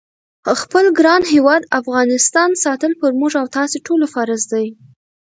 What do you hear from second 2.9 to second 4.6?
پر موږ او تاسی ټولوفرض